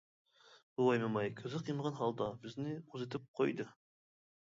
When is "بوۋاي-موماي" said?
0.81-1.29